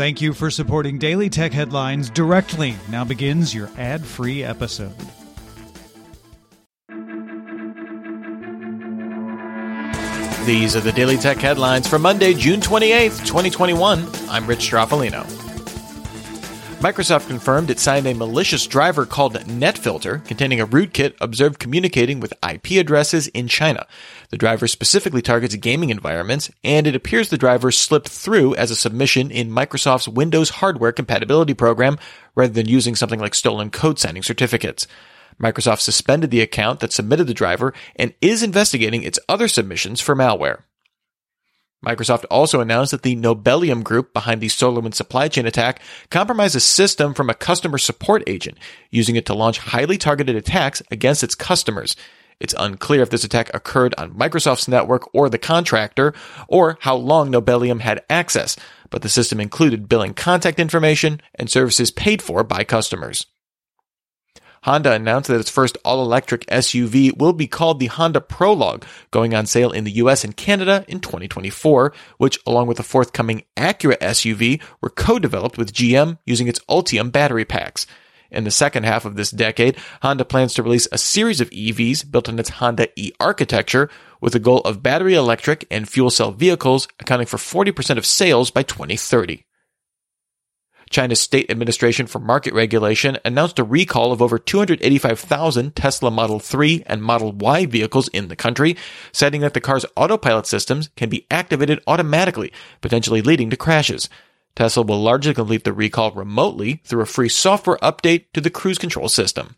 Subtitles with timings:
[0.00, 2.74] Thank you for supporting Daily Tech Headlines directly.
[2.88, 4.94] Now begins your ad free episode.
[10.46, 14.08] These are the Daily Tech Headlines for Monday, June 28th, 2021.
[14.30, 15.49] I'm Rich Stroffolino.
[16.80, 22.32] Microsoft confirmed it signed a malicious driver called NetFilter containing a rootkit observed communicating with
[22.42, 23.86] IP addresses in China.
[24.30, 28.76] The driver specifically targets gaming environments, and it appears the driver slipped through as a
[28.76, 31.98] submission in Microsoft's Windows hardware compatibility program
[32.34, 34.86] rather than using something like stolen code signing certificates.
[35.38, 40.16] Microsoft suspended the account that submitted the driver and is investigating its other submissions for
[40.16, 40.62] malware.
[41.84, 45.80] Microsoft also announced that the Nobelium group behind the SolarWinds supply chain attack
[46.10, 48.58] compromised a system from a customer support agent,
[48.90, 51.96] using it to launch highly targeted attacks against its customers.
[52.38, 56.12] It's unclear if this attack occurred on Microsoft's network or the contractor,
[56.48, 58.56] or how long Nobelium had access,
[58.90, 63.26] but the system included billing contact information and services paid for by customers.
[64.64, 69.46] Honda announced that its first all-electric SUV will be called the Honda Prologue, going on
[69.46, 74.60] sale in the US and Canada in 2024, which, along with the forthcoming Acura SUV,
[74.82, 77.86] were co-developed with GM using its Ultium battery packs.
[78.30, 82.10] In the second half of this decade, Honda plans to release a series of EVs
[82.10, 83.88] built on its Honda E architecture,
[84.20, 88.50] with the goal of battery electric and fuel cell vehicles accounting for 40% of sales
[88.50, 89.46] by 2030.
[90.90, 96.82] China's State Administration for Market Regulation announced a recall of over 285,000 Tesla Model 3
[96.84, 98.76] and Model Y vehicles in the country,
[99.12, 104.08] citing that the car's autopilot systems can be activated automatically, potentially leading to crashes.
[104.56, 108.78] Tesla will largely complete the recall remotely through a free software update to the cruise
[108.78, 109.54] control system.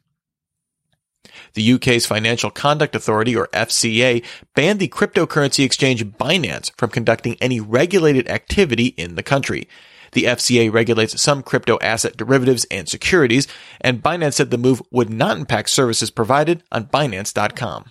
[1.55, 4.22] The UK's Financial Conduct Authority, or FCA,
[4.55, 9.67] banned the cryptocurrency exchange Binance from conducting any regulated activity in the country.
[10.12, 13.48] The FCA regulates some crypto asset derivatives and securities,
[13.80, 17.90] and Binance said the move would not impact services provided on Binance.com.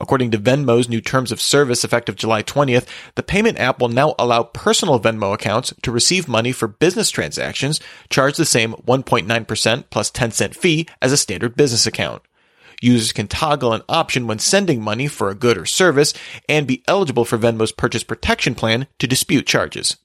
[0.00, 2.86] According to Venmo's new terms of service effective July 20th,
[3.16, 7.80] the payment app will now allow personal Venmo accounts to receive money for business transactions,
[8.08, 12.22] charge the same 1.9% plus 10 cent fee as a standard business account.
[12.80, 16.14] Users can toggle an option when sending money for a good or service
[16.48, 19.98] and be eligible for Venmo's purchase protection plan to dispute charges.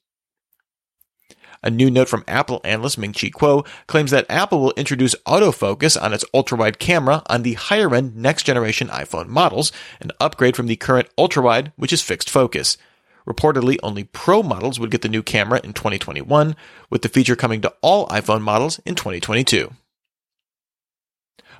[1.65, 5.99] A new note from Apple analyst Ming Chi Kuo claims that Apple will introduce autofocus
[5.99, 11.09] on its ultra-wide camera on the higher-end next-generation iPhone models, an upgrade from the current
[11.17, 12.77] ultra-wide, which is fixed focus.
[13.27, 16.55] Reportedly, only Pro models would get the new camera in 2021,
[16.91, 19.73] with the feature coming to all iPhone models in 2022.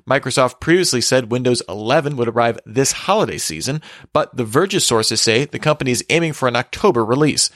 [0.08, 3.82] Microsoft previously said Windows 11 would arrive this holiday season,
[4.14, 7.50] but The Verge's sources say the company is aiming for an October release.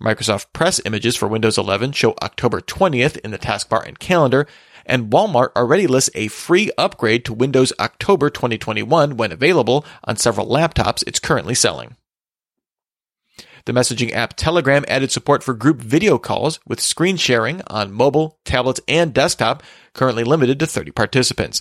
[0.00, 4.46] Microsoft Press images for Windows 11 show October 20th in the taskbar and calendar,
[4.86, 10.46] and Walmart already lists a free upgrade to Windows October 2021 when available on several
[10.46, 11.96] laptops it's currently selling.
[13.64, 18.38] The messaging app Telegram added support for group video calls with screen sharing on mobile,
[18.44, 21.60] tablets, and desktop, currently limited to 30 participants.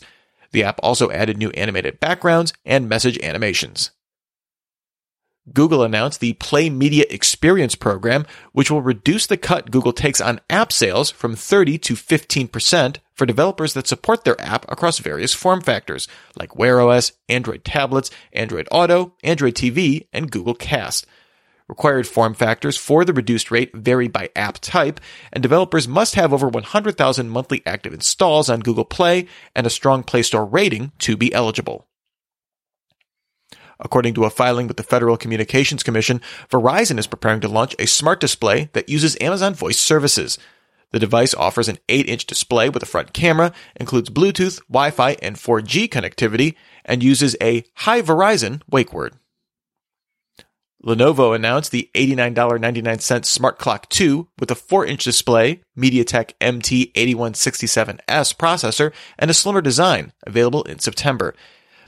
[0.52, 3.92] The app also added new animated backgrounds and message animations.
[5.52, 10.40] Google announced the Play Media Experience program, which will reduce the cut Google takes on
[10.52, 15.62] app sales from 30 to 15% for developers that support their app across various form
[15.62, 16.08] factors,
[16.38, 21.08] like Wear OS, Android tablets, Android Auto, Android TV, and Google Cast.
[21.68, 25.00] Required form factors for the reduced rate vary by app type,
[25.34, 30.04] and developers must have over 100,000 monthly active installs on Google Play and a strong
[30.04, 31.88] Play Store rating to be eligible.
[33.82, 37.88] According to a filing with the Federal Communications Commission, Verizon is preparing to launch a
[37.88, 40.38] smart display that uses Amazon Voice services.
[40.92, 45.88] The device offers an 8-inch display with a front camera, includes Bluetooth, Wi-Fi, and 4G
[45.90, 46.56] connectivity,
[46.86, 49.16] and uses a Hi Verizon wake word.
[50.84, 59.30] Lenovo announced the $89.99 Smart Clock 2 with a 4-inch display, MediaTek MT8167S processor, and
[59.30, 61.36] a slimmer design, available in September.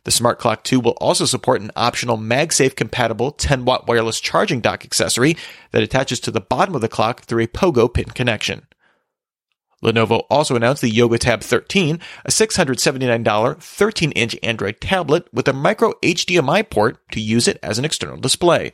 [0.05, 4.59] The Smart Clock 2 will also support an optional MagSafe compatible 10 watt wireless charging
[4.59, 5.38] dock accessory
[5.71, 8.67] that attaches to the bottom of the clock through a Pogo pin connection.
[9.81, 15.53] Lenovo also announced the Yoga Tab 13, a $679 13 inch Android tablet with a
[15.53, 18.71] micro HDMI port to use it as an external display.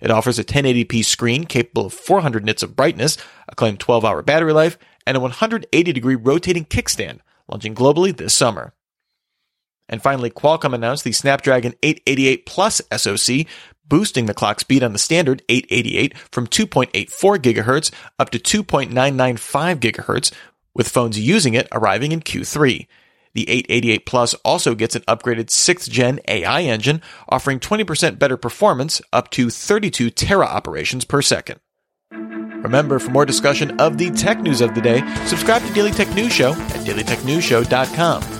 [0.00, 3.18] It offers a 1080p screen capable of 400 nits of brightness,
[3.48, 8.34] a claimed 12 hour battery life, and a 180 degree rotating kickstand, launching globally this
[8.34, 8.72] summer.
[9.90, 13.46] And finally, Qualcomm announced the Snapdragon 888 Plus SoC,
[13.86, 20.32] boosting the clock speed on the standard 888 from 2.84 GHz up to 2.995 GHz,
[20.74, 22.86] with phones using it arriving in Q3.
[23.34, 29.02] The 888 Plus also gets an upgraded 6th gen AI engine, offering 20% better performance
[29.12, 31.60] up to 32 tera operations per second.
[32.12, 36.12] Remember, for more discussion of the tech news of the day, subscribe to Daily Tech
[36.14, 38.39] News Show at dailytechnewsshow.com.